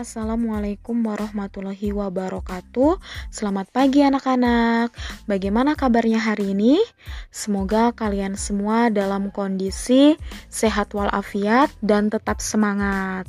Assalamualaikum 0.00 0.96
warahmatullahi 1.04 1.92
wabarakatuh. 1.92 2.96
Selamat 3.28 3.68
pagi 3.68 4.00
anak-anak. 4.00 4.96
Bagaimana 5.28 5.76
kabarnya 5.76 6.16
hari 6.16 6.56
ini? 6.56 6.80
Semoga 7.28 7.92
kalian 7.92 8.32
semua 8.32 8.88
dalam 8.88 9.28
kondisi 9.28 10.16
sehat 10.48 10.96
walafiat 10.96 11.68
dan 11.84 12.08
tetap 12.08 12.40
semangat. 12.40 13.28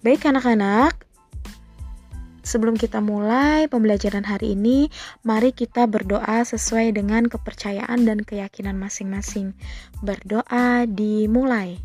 Baik 0.00 0.24
anak-anak, 0.24 0.96
sebelum 2.40 2.80
kita 2.80 3.04
mulai 3.04 3.68
pembelajaran 3.68 4.24
hari 4.24 4.56
ini, 4.56 4.88
mari 5.28 5.52
kita 5.52 5.84
berdoa 5.84 6.40
sesuai 6.40 6.96
dengan 6.96 7.28
kepercayaan 7.28 8.08
dan 8.08 8.24
keyakinan 8.24 8.80
masing-masing. 8.80 9.52
Berdoa 10.00 10.88
dimulai. 10.88 11.76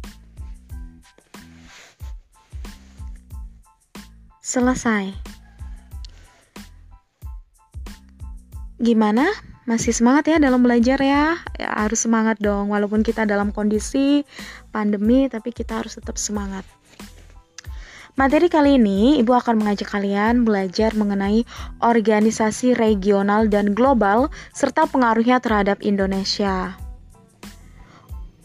Selesai. 4.48 5.12
Gimana? 8.80 9.28
Masih 9.68 9.92
semangat 9.92 10.32
ya 10.32 10.40
dalam 10.40 10.64
belajar 10.64 11.04
ya? 11.04 11.36
ya? 11.60 11.68
Harus 11.76 12.08
semangat 12.08 12.40
dong, 12.40 12.72
walaupun 12.72 13.04
kita 13.04 13.28
dalam 13.28 13.52
kondisi 13.52 14.23
pandemi, 14.72 15.28
tapi 15.28 15.52
kita 15.52 15.84
harus 15.84 16.00
tetap 16.00 16.16
semangat. 16.16 16.64
Materi 18.16 18.48
kali 18.48 18.80
ini, 18.80 19.20
Ibu 19.20 19.36
akan 19.36 19.60
mengajak 19.60 19.92
kalian 19.92 20.48
belajar 20.48 20.95
mengenai 20.95 21.44
organisasi 21.84 22.72
regional 22.80 23.52
dan 23.52 23.76
global 23.76 24.32
serta 24.56 24.88
pengaruhnya 24.88 25.44
terhadap 25.44 25.84
Indonesia. 25.84 26.87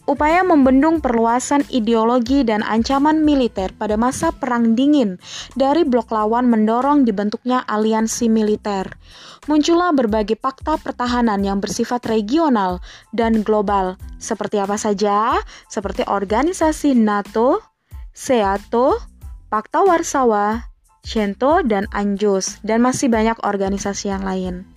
Upaya 0.03 0.43
membendung 0.43 0.99
perluasan 0.99 1.63
ideologi 1.71 2.43
dan 2.43 2.59
ancaman 2.59 3.23
militer 3.23 3.71
pada 3.71 3.95
masa 3.95 4.35
Perang 4.35 4.75
Dingin 4.75 5.15
dari 5.55 5.87
blok 5.87 6.11
lawan 6.11 6.51
mendorong 6.51 7.07
dibentuknya 7.07 7.63
aliansi 7.63 8.27
militer. 8.27 8.99
Muncullah 9.47 9.95
berbagai 9.95 10.35
fakta 10.35 10.75
pertahanan 10.75 11.39
yang 11.47 11.63
bersifat 11.63 12.03
regional 12.11 12.83
dan 13.15 13.47
global. 13.47 13.95
Seperti 14.19 14.59
apa 14.59 14.75
saja? 14.75 15.39
Seperti 15.71 16.03
organisasi 16.03 16.99
NATO, 16.99 17.63
SEATO, 18.11 18.99
Pakta 19.47 19.87
Warsawa, 19.87 20.67
CENTO, 21.03 21.63
dan 21.63 21.87
ANJUS, 21.91 22.63
dan 22.63 22.83
masih 22.83 23.11
banyak 23.11 23.35
organisasi 23.43 24.11
yang 24.11 24.23
lain. 24.23 24.72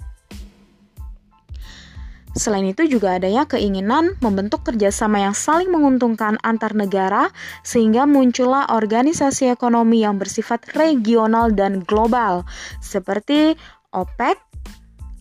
Selain 2.36 2.68
itu 2.68 2.84
juga 2.84 3.16
adanya 3.16 3.48
keinginan 3.48 4.12
membentuk 4.20 4.60
kerjasama 4.68 5.24
yang 5.24 5.32
saling 5.32 5.72
menguntungkan 5.72 6.36
antar 6.44 6.76
negara 6.76 7.32
sehingga 7.64 8.04
muncullah 8.04 8.68
organisasi 8.68 9.48
ekonomi 9.48 10.04
yang 10.04 10.20
bersifat 10.20 10.68
regional 10.76 11.48
dan 11.56 11.80
global 11.88 12.44
seperti 12.84 13.56
OPEC, 13.96 14.36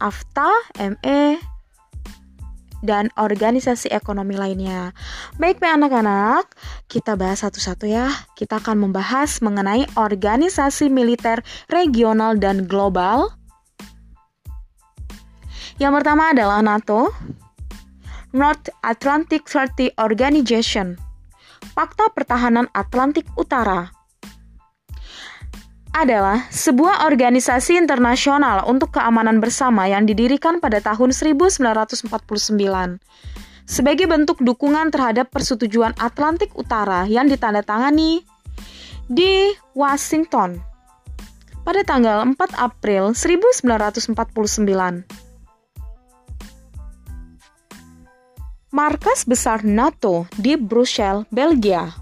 AFTA, 0.04 0.52
ME, 1.00 1.40
dan 2.84 3.10
organisasi 3.16 3.90
ekonomi 3.96 4.36
lainnya. 4.36 4.92
Baik, 5.42 5.64
anak-anak, 5.64 6.52
kita 6.92 7.16
bahas 7.16 7.42
satu-satu 7.42 7.90
ya. 7.90 8.12
Kita 8.36 8.62
akan 8.62 8.88
membahas 8.88 9.42
mengenai 9.42 9.88
organisasi 9.98 10.92
militer 10.92 11.42
regional 11.72 12.36
dan 12.38 12.68
global 12.70 13.35
yang 15.76 15.92
pertama 15.92 16.32
adalah 16.32 16.64
NATO, 16.64 17.12
North 18.32 18.72
Atlantic 18.84 19.48
Treaty 19.48 19.92
Organization, 20.00 20.96
Fakta 21.76 22.12
Pertahanan 22.12 22.72
Atlantik 22.72 23.28
Utara, 23.36 23.92
adalah 25.96 26.52
sebuah 26.52 27.08
organisasi 27.08 27.80
internasional 27.80 28.68
untuk 28.68 29.00
keamanan 29.00 29.40
bersama 29.40 29.88
yang 29.88 30.04
didirikan 30.04 30.60
pada 30.60 30.84
tahun 30.84 31.16
1949 31.16 32.12
sebagai 33.66 34.06
bentuk 34.06 34.38
dukungan 34.44 34.92
terhadap 34.92 35.32
persetujuan 35.32 35.96
Atlantik 35.98 36.52
Utara 36.54 37.08
yang 37.08 37.32
ditandatangani 37.32 38.28
di 39.08 39.56
Washington 39.72 40.60
pada 41.66 41.82
tanggal 41.82 42.22
4 42.28 42.38
April 42.62 43.18
1949. 43.18 45.26
Markas 48.76 49.24
besar 49.24 49.64
NATO 49.64 50.28
di 50.36 50.60
Brussels, 50.60 51.24
Belgia. 51.32 51.96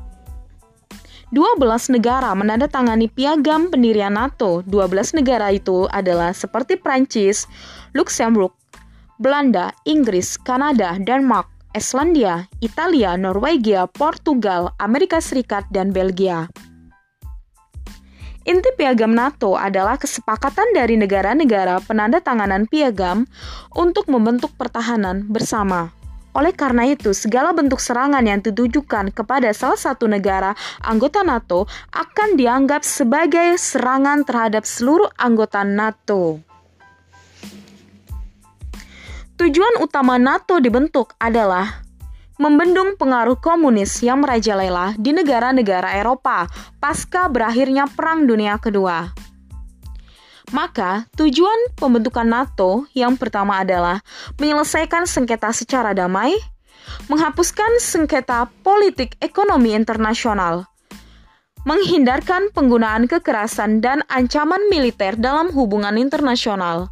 12 1.29 1.93
negara 1.93 2.33
menandatangani 2.33 3.13
piagam 3.13 3.69
pendirian 3.69 4.17
NATO. 4.17 4.65
12 4.65 5.21
negara 5.21 5.53
itu 5.53 5.85
adalah 5.93 6.33
seperti 6.33 6.81
Prancis, 6.81 7.45
Luxembourg, 7.93 8.49
Belanda, 9.21 9.69
Inggris, 9.85 10.33
Kanada, 10.41 10.97
Denmark, 10.97 11.45
Islandia, 11.77 12.49
Italia, 12.57 13.13
Norwegia, 13.21 13.85
Portugal, 13.85 14.73
Amerika 14.81 15.21
Serikat, 15.21 15.69
dan 15.69 15.93
Belgia. 15.93 16.49
Inti 18.49 18.73
piagam 18.73 19.13
NATO 19.13 19.53
adalah 19.53 20.01
kesepakatan 20.01 20.73
dari 20.73 20.97
negara-negara 20.97 21.85
penandatanganan 21.85 22.65
piagam 22.65 23.29
untuk 23.77 24.09
membentuk 24.09 24.57
pertahanan 24.57 25.29
bersama. 25.29 26.02
Oleh 26.33 26.53
karena 26.53 26.89
itu, 26.89 27.13
segala 27.13 27.53
bentuk 27.53 27.77
serangan 27.77 28.25
yang 28.25 28.41
ditujukan 28.41 29.13
kepada 29.13 29.53
salah 29.53 29.77
satu 29.77 30.09
negara 30.09 30.57
anggota 30.81 31.21
NATO 31.21 31.69
akan 31.93 32.33
dianggap 32.33 32.81
sebagai 32.81 33.57
serangan 33.61 34.25
terhadap 34.25 34.65
seluruh 34.65 35.13
anggota 35.21 35.61
NATO. 35.61 36.41
Tujuan 39.33 39.81
utama 39.81 40.17
NATO 40.21 40.57
dibentuk 40.61 41.13
adalah 41.17 41.83
membendung 42.41 42.97
pengaruh 42.97 43.37
komunis 43.37 44.01
yang 44.01 44.25
merajalela 44.25 44.97
di 44.97 45.13
negara-negara 45.13 45.97
Eropa 45.97 46.49
pasca 46.81 47.29
berakhirnya 47.29 47.85
Perang 47.85 48.25
Dunia 48.25 48.57
Kedua. 48.57 49.32
Maka, 50.51 51.07
tujuan 51.15 51.71
pembentukan 51.79 52.27
NATO 52.27 52.83
yang 52.91 53.15
pertama 53.15 53.63
adalah 53.63 54.03
menyelesaikan 54.35 55.07
sengketa 55.07 55.55
secara 55.55 55.95
damai, 55.95 56.35
menghapuskan 57.07 57.79
sengketa 57.79 58.51
politik 58.59 59.15
ekonomi 59.23 59.71
internasional, 59.71 60.67
menghindarkan 61.63 62.51
penggunaan 62.51 63.07
kekerasan 63.07 63.79
dan 63.79 64.03
ancaman 64.11 64.67
militer 64.67 65.15
dalam 65.15 65.47
hubungan 65.55 65.95
internasional. 65.95 66.91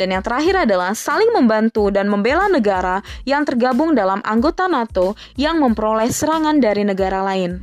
Dan 0.00 0.16
yang 0.16 0.24
terakhir 0.24 0.64
adalah 0.64 0.96
saling 0.96 1.28
membantu 1.36 1.92
dan 1.92 2.08
membela 2.08 2.48
negara 2.48 3.04
yang 3.28 3.44
tergabung 3.44 3.92
dalam 3.92 4.24
anggota 4.24 4.64
NATO 4.64 5.12
yang 5.36 5.60
memperoleh 5.60 6.08
serangan 6.08 6.56
dari 6.56 6.88
negara 6.88 7.20
lain. 7.20 7.60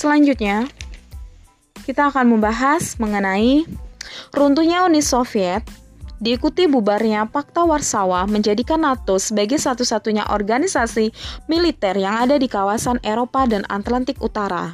Selanjutnya, 0.00 0.64
kita 1.84 2.08
akan 2.08 2.32
membahas 2.32 2.96
mengenai 2.96 3.68
runtuhnya 4.32 4.88
Uni 4.88 5.04
Soviet 5.04 5.60
diikuti 6.16 6.64
bubarnya 6.64 7.28
Pakta 7.28 7.68
Warsawa 7.68 8.24
menjadikan 8.24 8.80
NATO 8.80 9.20
sebagai 9.20 9.60
satu-satunya 9.60 10.32
organisasi 10.32 11.12
militer 11.52 12.00
yang 12.00 12.16
ada 12.16 12.40
di 12.40 12.48
kawasan 12.48 12.96
Eropa 13.04 13.44
dan 13.44 13.68
Atlantik 13.68 14.16
Utara. 14.24 14.72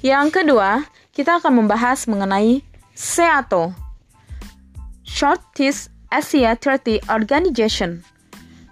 Yang 0.00 0.32
kedua, 0.32 0.88
kita 1.12 1.44
akan 1.44 1.60
membahas 1.60 2.08
mengenai 2.08 2.64
SEATO, 2.96 3.76
Shortest 5.04 5.92
Asia 6.08 6.56
Treaty 6.56 7.04
Organization 7.12 8.00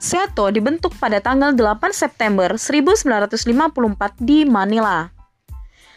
SEATO 0.06 0.54
dibentuk 0.54 0.94
pada 1.02 1.18
tanggal 1.18 1.50
8 1.50 1.90
September 1.90 2.54
1954 2.54 4.22
di 4.22 4.46
Manila. 4.46 5.10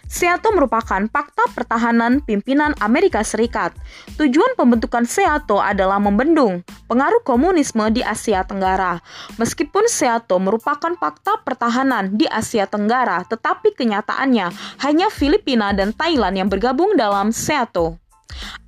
SEATO 0.10 0.50
merupakan 0.58 1.06
fakta 1.06 1.46
pertahanan 1.54 2.18
pimpinan 2.26 2.74
Amerika 2.82 3.22
Serikat. 3.22 3.70
Tujuan 4.18 4.58
pembentukan 4.58 5.06
SEATO 5.06 5.62
adalah 5.62 6.02
membendung 6.02 6.66
pengaruh 6.90 7.22
komunisme 7.22 7.86
di 7.94 8.02
Asia 8.02 8.42
Tenggara. 8.42 8.98
Meskipun 9.38 9.86
SEATO 9.86 10.42
merupakan 10.42 10.90
fakta 10.98 11.46
pertahanan 11.46 12.18
di 12.18 12.26
Asia 12.26 12.66
Tenggara, 12.66 13.22
tetapi 13.30 13.78
kenyataannya 13.78 14.50
hanya 14.90 15.14
Filipina 15.14 15.70
dan 15.70 15.94
Thailand 15.94 16.34
yang 16.34 16.50
bergabung 16.50 16.98
dalam 16.98 17.30
SEATO. 17.30 18.09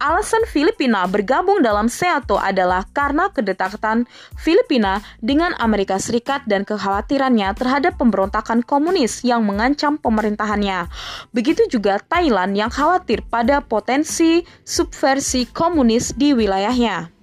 Alasan 0.02 0.50
Filipina 0.50 1.06
bergabung 1.06 1.62
dalam 1.62 1.86
SEATO 1.86 2.42
adalah 2.42 2.90
karena 2.90 3.30
kedekatan 3.30 4.10
Filipina 4.34 4.98
dengan 5.22 5.54
Amerika 5.62 6.02
Serikat 6.02 6.42
dan 6.50 6.66
kekhawatirannya 6.66 7.54
terhadap 7.54 8.02
pemberontakan 8.02 8.66
komunis 8.66 9.22
yang 9.22 9.46
mengancam 9.46 10.02
pemerintahannya. 10.02 10.90
Begitu 11.38 11.70
juga 11.70 12.02
Thailand 12.02 12.58
yang 12.58 12.74
khawatir 12.74 13.22
pada 13.30 13.62
potensi 13.62 14.42
subversi 14.66 15.46
komunis 15.54 16.18
di 16.18 16.34
wilayahnya. 16.34 17.14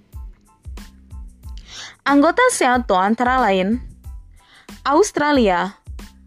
Anggota 2.06 2.46
SEATO 2.54 2.94
antara 2.94 3.42
lain 3.42 3.82
Australia, 4.86 5.74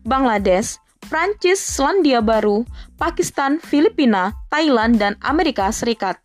Bangladesh, 0.04 0.81
Prancis, 1.12 1.60
Selandia 1.60 2.24
Baru, 2.24 2.64
Pakistan, 2.96 3.60
Filipina, 3.60 4.32
Thailand, 4.48 4.96
dan 4.96 5.20
Amerika 5.20 5.68
Serikat. 5.68 6.16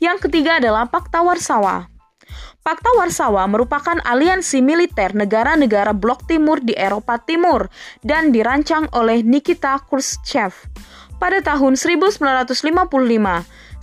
Yang 0.00 0.24
ketiga 0.24 0.56
adalah 0.56 0.88
Pakta 0.88 1.20
Warsawa. 1.20 1.92
Pakta 2.64 2.96
Warsawa 2.96 3.44
merupakan 3.44 4.00
aliansi 4.08 4.64
militer 4.64 5.12
negara-negara 5.12 5.92
blok 5.92 6.24
timur 6.24 6.64
di 6.64 6.72
Eropa 6.72 7.20
Timur 7.20 7.68
dan 8.00 8.32
dirancang 8.32 8.88
oleh 8.96 9.20
Nikita 9.20 9.84
Khrushchev 9.84 10.56
pada 11.20 11.44
tahun 11.44 11.76
1955 11.76 12.56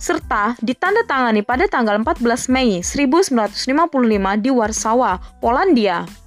serta 0.02 0.58
ditandatangani 0.58 1.46
pada 1.46 1.70
tanggal 1.70 1.94
14 2.02 2.26
Mei 2.50 2.82
1955 2.82 4.42
di 4.42 4.50
Warsawa, 4.50 5.22
Polandia. 5.38 6.25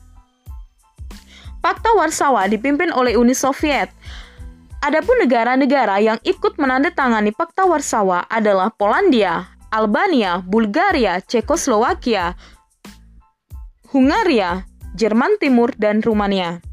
Pakta 1.60 1.92
Warsawa 1.92 2.48
dipimpin 2.48 2.88
oleh 2.96 3.20
Uni 3.20 3.36
Soviet. 3.36 3.92
Adapun 4.80 5.20
negara-negara 5.20 6.00
yang 6.00 6.16
ikut 6.24 6.56
menandatangani 6.56 7.36
Pakta 7.36 7.68
Warsawa 7.68 8.24
adalah 8.32 8.72
Polandia, 8.72 9.52
Albania, 9.68 10.40
Bulgaria, 10.40 11.20
Cekoslowakia, 11.20 12.40
Hungaria, 13.92 14.64
Jerman 14.96 15.36
Timur, 15.36 15.76
dan 15.76 16.00
Rumania. 16.00 16.64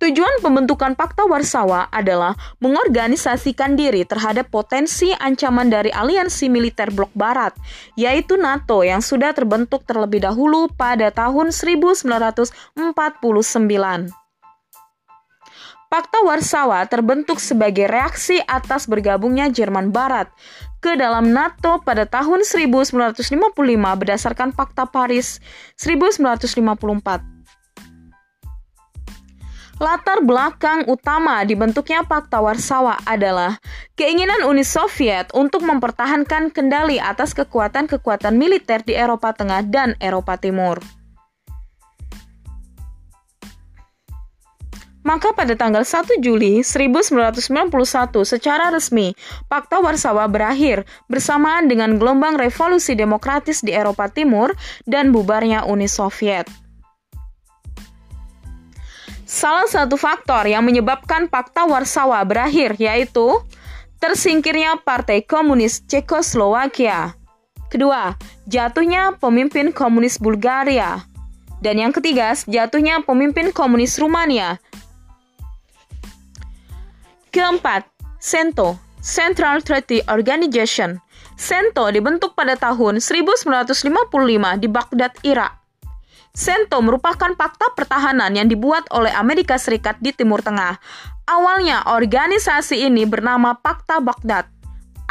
Tujuan 0.00 0.40
pembentukan 0.40 0.96
Pakta 0.96 1.28
Warsawa 1.28 1.92
adalah 1.92 2.32
mengorganisasikan 2.64 3.76
diri 3.76 4.08
terhadap 4.08 4.48
potensi 4.48 5.12
ancaman 5.12 5.68
dari 5.68 5.92
aliansi 5.92 6.48
militer 6.48 6.88
blok 6.88 7.12
barat, 7.12 7.52
yaitu 8.00 8.40
NATO 8.40 8.80
yang 8.80 9.04
sudah 9.04 9.36
terbentuk 9.36 9.84
terlebih 9.84 10.24
dahulu 10.24 10.72
pada 10.72 11.12
tahun 11.12 11.52
1949. 11.52 12.80
Pakta 15.92 16.18
Warsawa 16.24 16.88
terbentuk 16.88 17.36
sebagai 17.36 17.84
reaksi 17.84 18.40
atas 18.48 18.88
bergabungnya 18.88 19.52
Jerman 19.52 19.92
Barat 19.92 20.32
ke 20.80 20.96
dalam 20.96 21.36
NATO 21.36 21.84
pada 21.84 22.08
tahun 22.08 22.48
1955 22.48 23.20
berdasarkan 24.00 24.56
Fakta 24.56 24.88
Paris 24.88 25.44
1954. 25.76 27.39
Latar 29.80 30.20
belakang 30.20 30.84
utama 30.92 31.40
dibentuknya 31.40 32.04
Pakta 32.04 32.44
Warsawa 32.44 33.00
adalah 33.08 33.56
keinginan 33.96 34.44
Uni 34.44 34.60
Soviet 34.60 35.32
untuk 35.32 35.64
mempertahankan 35.64 36.52
kendali 36.52 37.00
atas 37.00 37.32
kekuatan-kekuatan 37.32 38.36
militer 38.36 38.84
di 38.84 38.92
Eropa 38.92 39.32
Tengah 39.32 39.64
dan 39.64 39.96
Eropa 39.96 40.36
Timur. 40.36 40.84
Maka 45.00 45.32
pada 45.32 45.56
tanggal 45.56 45.80
1 45.80 46.20
Juli 46.20 46.60
1991 46.60 47.72
secara 48.28 48.68
resmi, 48.68 49.16
Pakta 49.48 49.80
Warsawa 49.80 50.28
berakhir 50.28 50.84
bersamaan 51.08 51.72
dengan 51.72 51.96
gelombang 51.96 52.36
revolusi 52.36 52.92
demokratis 52.92 53.64
di 53.64 53.72
Eropa 53.72 54.12
Timur 54.12 54.52
dan 54.84 55.08
bubarnya 55.08 55.64
Uni 55.64 55.88
Soviet. 55.88 56.69
Salah 59.30 59.70
satu 59.70 59.94
faktor 59.94 60.42
yang 60.50 60.66
menyebabkan 60.66 61.30
Pakta 61.30 61.62
Warsawa 61.62 62.18
berakhir 62.26 62.74
yaitu 62.82 63.38
tersingkirnya 64.02 64.82
Partai 64.82 65.22
Komunis 65.22 65.86
Cekoslowakia. 65.86 67.14
Kedua, 67.70 68.18
jatuhnya 68.50 69.14
pemimpin 69.22 69.70
komunis 69.70 70.18
Bulgaria. 70.18 71.06
Dan 71.62 71.78
yang 71.78 71.94
ketiga, 71.94 72.34
jatuhnya 72.50 73.06
pemimpin 73.06 73.54
komunis 73.54 74.02
Rumania 74.02 74.58
Keempat, 77.30 77.86
CENTO, 78.18 78.74
Central 78.98 79.62
Treaty 79.62 80.02
Organization. 80.10 80.98
CENTO 81.38 81.86
dibentuk 81.94 82.34
pada 82.34 82.58
tahun 82.58 82.98
1955 82.98 83.78
di 84.58 84.66
Baghdad, 84.66 85.14
Irak. 85.22 85.59
CENTO 86.30 86.78
merupakan 86.80 87.34
fakta 87.34 87.74
pertahanan 87.74 88.30
yang 88.32 88.46
dibuat 88.46 88.86
oleh 88.94 89.10
Amerika 89.10 89.58
Serikat 89.58 89.98
di 89.98 90.14
Timur 90.14 90.40
Tengah. 90.40 90.78
Awalnya, 91.26 91.86
organisasi 91.90 92.86
ini 92.86 93.06
bernama 93.06 93.58
Pakta 93.58 93.98
Baghdad. 93.98 94.46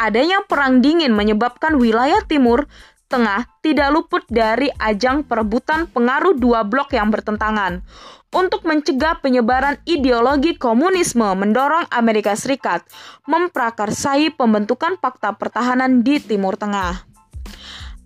Adanya 0.00 0.40
perang 0.48 0.80
dingin 0.80 1.12
menyebabkan 1.12 1.76
wilayah 1.76 2.24
Timur 2.24 2.64
Tengah 3.10 3.42
tidak 3.58 3.90
luput 3.90 4.22
dari 4.30 4.70
ajang 4.78 5.26
perebutan 5.26 5.90
pengaruh 5.90 6.38
dua 6.38 6.62
blok 6.62 6.94
yang 6.94 7.10
bertentangan 7.10 7.82
untuk 8.30 8.62
mencegah 8.62 9.18
penyebaran 9.18 9.82
ideologi 9.82 10.54
komunisme 10.54 11.34
mendorong 11.34 11.90
Amerika 11.90 12.38
Serikat 12.38 12.86
memprakarsai 13.26 14.30
pembentukan 14.30 14.94
fakta 15.02 15.34
pertahanan 15.34 16.06
di 16.06 16.22
Timur 16.22 16.54
Tengah. 16.54 17.09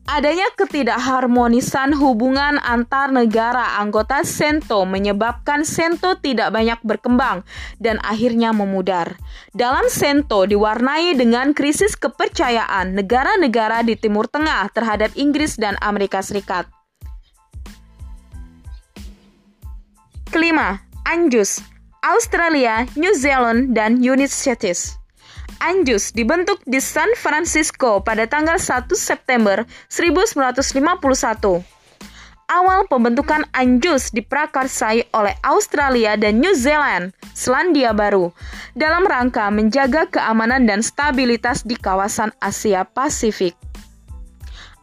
Adanya 0.05 0.45
ketidakharmonisan 0.53 1.97
hubungan 1.97 2.61
antar 2.61 3.09
negara 3.09 3.81
anggota 3.81 4.21
Sento 4.21 4.85
menyebabkan 4.85 5.65
Sento 5.65 6.21
tidak 6.21 6.53
banyak 6.53 6.77
berkembang 6.85 7.41
dan 7.81 7.97
akhirnya 8.05 8.53
memudar. 8.53 9.17
Dalam 9.56 9.89
Sento 9.89 10.45
diwarnai 10.45 11.17
dengan 11.17 11.56
krisis 11.56 11.97
kepercayaan 11.97 12.93
negara-negara 12.93 13.81
di 13.81 13.97
Timur 13.97 14.29
Tengah 14.29 14.69
terhadap 14.77 15.09
Inggris 15.17 15.56
dan 15.56 15.81
Amerika 15.81 16.21
Serikat. 16.21 16.69
Kelima, 20.29 20.85
Anjus, 21.09 21.65
Australia, 22.05 22.85
New 22.93 23.17
Zealand, 23.17 23.73
dan 23.73 24.05
United 24.05 24.29
States. 24.29 25.01
Anjus 25.64 26.12
dibentuk 26.12 26.61
di 26.69 26.76
San 26.76 27.08
Francisco 27.16 28.05
pada 28.05 28.28
tanggal 28.28 28.61
1 28.61 28.84
September 28.93 29.64
1951. 29.88 31.64
Awal 32.44 32.84
pembentukan 32.84 33.49
Anjus 33.56 34.12
diprakarsai 34.12 35.08
oleh 35.16 35.32
Australia 35.40 36.20
dan 36.20 36.44
New 36.44 36.53
Zealand, 36.53 37.17
Selandia 37.32 37.96
Baru, 37.96 38.36
dalam 38.77 39.08
rangka 39.08 39.48
menjaga 39.48 40.05
keamanan 40.05 40.69
dan 40.69 40.84
stabilitas 40.84 41.65
di 41.65 41.81
kawasan 41.81 42.36
Asia 42.44 42.84
Pasifik. 42.84 43.56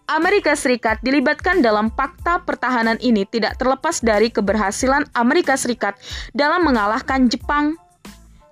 Amerika 0.10 0.58
Serikat 0.58 0.98
dilibatkan 1.06 1.62
dalam 1.62 1.94
fakta 1.94 2.42
pertahanan 2.42 2.98
ini 3.06 3.30
tidak 3.30 3.62
terlepas 3.62 4.02
dari 4.02 4.34
keberhasilan 4.34 5.06
Amerika 5.14 5.54
Serikat 5.54 5.94
dalam 6.34 6.66
mengalahkan 6.66 7.30
Jepang 7.30 7.78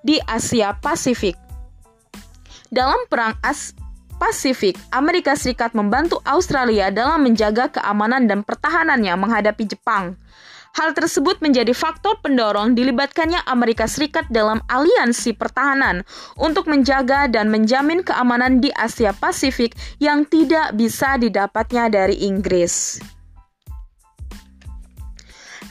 di 0.06 0.22
Asia 0.30 0.77
Pasifik. 0.77 1.49
Dalam 2.70 3.02
Perang 3.10 3.34
As 3.42 3.74
Pasifik, 4.22 4.78
Amerika 4.94 5.34
Serikat 5.34 5.74
membantu 5.74 6.22
Australia 6.22 6.94
dalam 6.94 7.26
menjaga 7.26 7.66
keamanan 7.74 8.30
dan 8.30 8.46
pertahanannya 8.46 9.18
menghadapi 9.18 9.66
Jepang. 9.66 10.14
Hal 10.78 10.94
tersebut 10.94 11.42
menjadi 11.42 11.74
faktor 11.74 12.22
pendorong 12.22 12.78
dilibatkannya 12.78 13.42
Amerika 13.50 13.90
Serikat 13.90 14.30
dalam 14.30 14.62
aliansi 14.70 15.34
pertahanan 15.34 16.06
untuk 16.38 16.70
menjaga 16.70 17.26
dan 17.26 17.50
menjamin 17.50 18.06
keamanan 18.06 18.62
di 18.62 18.70
Asia 18.70 19.18
Pasifik 19.18 19.74
yang 19.98 20.30
tidak 20.30 20.78
bisa 20.78 21.18
didapatnya 21.18 21.90
dari 21.90 22.22
Inggris. 22.22 23.02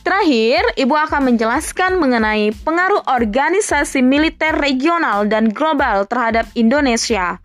Terakhir, 0.09 0.65
Ibu 0.81 0.97
akan 1.05 1.37
menjelaskan 1.37 2.01
mengenai 2.01 2.49
pengaruh 2.65 3.05
organisasi 3.13 4.01
militer 4.01 4.57
regional 4.57 5.29
dan 5.29 5.53
global 5.53 6.09
terhadap 6.09 6.49
Indonesia. 6.57 7.37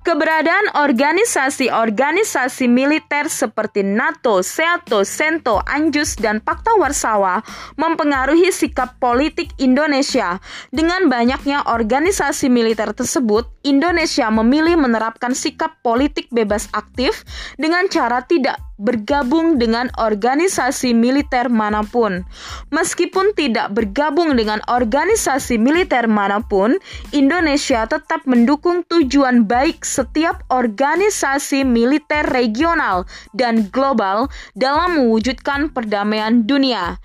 Keberadaan 0.00 0.80
organisasi-organisasi 0.80 2.72
militer 2.72 3.28
seperti 3.28 3.84
NATO, 3.84 4.40
SEATO, 4.40 5.04
SENTO, 5.04 5.60
ANJUS, 5.60 6.16
dan 6.16 6.40
Pakta 6.40 6.72
Warsawa 6.80 7.44
mempengaruhi 7.76 8.48
sikap 8.48 8.96
politik 8.96 9.52
Indonesia. 9.60 10.40
Dengan 10.72 11.12
banyaknya 11.12 11.68
organisasi 11.68 12.48
militer 12.48 12.96
tersebut, 12.96 13.44
Indonesia 13.60 14.32
memilih 14.32 14.80
menerapkan 14.80 15.36
sikap 15.36 15.76
politik 15.84 16.32
bebas 16.32 16.72
aktif 16.72 17.28
dengan 17.60 17.84
cara 17.92 18.24
tidak 18.24 18.56
bergabung 18.80 19.60
dengan 19.60 19.92
organisasi 20.00 20.96
militer 20.96 21.52
mana 21.52 21.84
pun. 21.84 22.24
Meskipun 22.72 23.36
tidak 23.36 23.76
bergabung 23.76 24.34
dengan 24.34 24.64
organisasi 24.66 25.60
militer 25.60 26.08
mana 26.08 26.40
pun, 26.40 26.80
Indonesia 27.12 27.84
tetap 27.84 28.24
mendukung 28.24 28.82
tujuan 28.88 29.44
baik 29.44 29.84
setiap 29.84 30.40
organisasi 30.48 31.62
militer 31.62 32.24
regional 32.32 33.04
dan 33.36 33.68
global 33.68 34.32
dalam 34.56 34.96
mewujudkan 34.96 35.68
perdamaian 35.70 36.48
dunia. 36.48 36.96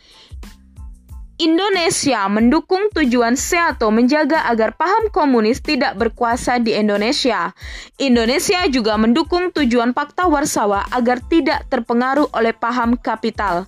Indonesia 1.36 2.32
mendukung 2.32 2.88
tujuan 2.96 3.36
Seato 3.36 3.92
menjaga 3.92 4.48
agar 4.48 4.72
paham 4.72 5.12
komunis 5.12 5.60
tidak 5.60 6.00
berkuasa 6.00 6.64
di 6.64 6.72
Indonesia. 6.72 7.52
Indonesia 8.00 8.64
juga 8.72 8.96
mendukung 8.96 9.52
tujuan 9.52 9.92
Fakta 9.92 10.32
Warsawa 10.32 10.88
agar 10.96 11.20
tidak 11.28 11.68
terpengaruh 11.68 12.32
oleh 12.32 12.56
paham 12.56 12.96
kapital. 12.96 13.68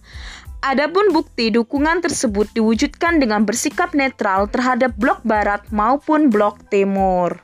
Adapun 0.63 1.11
bukti 1.11 1.51
dukungan 1.51 1.99
tersebut 1.99 2.47
diwujudkan 2.55 3.19
dengan 3.19 3.43
bersikap 3.43 3.91
netral 3.91 4.47
terhadap 4.47 4.95
blok 4.95 5.19
barat 5.27 5.59
maupun 5.67 6.31
blok 6.31 6.63
timur. 6.71 7.35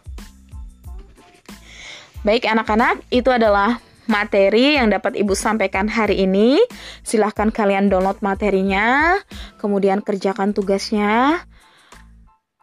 Baik 2.23 2.47
anak-anak, 2.47 3.03
itu 3.11 3.27
adalah 3.27 3.83
materi 4.07 4.75
yang 4.75 4.91
dapat 4.91 5.15
Ibu 5.15 5.33
sampaikan 5.35 5.87
hari 5.87 6.23
ini. 6.25 6.59
Silahkan 7.03 7.49
kalian 7.49 7.87
download 7.87 8.19
materinya, 8.19 9.17
kemudian 9.59 10.03
kerjakan 10.03 10.51
tugasnya. 10.51 11.43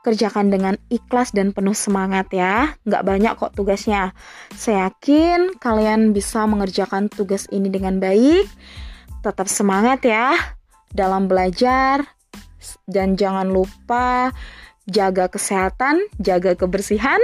Kerjakan 0.01 0.49
dengan 0.49 0.81
ikhlas 0.89 1.37
dan 1.37 1.53
penuh 1.53 1.77
semangat 1.77 2.33
ya. 2.33 2.73
Nggak 2.89 3.05
banyak 3.05 3.33
kok 3.37 3.53
tugasnya. 3.53 4.17
Saya 4.57 4.89
yakin 4.89 5.61
kalian 5.61 6.17
bisa 6.17 6.49
mengerjakan 6.49 7.13
tugas 7.13 7.45
ini 7.53 7.69
dengan 7.69 8.01
baik. 8.01 8.49
Tetap 9.21 9.45
semangat 9.53 10.01
ya 10.09 10.33
dalam 10.97 11.29
belajar. 11.29 12.17
Dan 12.89 13.21
jangan 13.21 13.53
lupa 13.53 14.33
jaga 14.89 15.29
kesehatan, 15.29 16.01
jaga 16.17 16.57
kebersihan. 16.57 17.21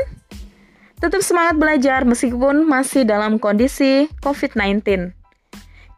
Tetap 0.96 1.20
semangat 1.20 1.60
belajar 1.60 2.08
meskipun 2.08 2.64
masih 2.64 3.04
dalam 3.04 3.36
kondisi 3.36 4.08
COVID-19. 4.24 5.12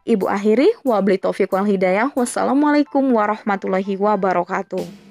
Ibu 0.03 0.25
akhiri, 0.27 0.75
wabli 0.83 1.15
taufiq 1.15 1.55
wal 1.55 1.63
hidayah. 1.63 2.11
Wassalamualaikum 2.11 3.07
warahmatullahi 3.15 3.95
wabarakatuh. 3.95 5.08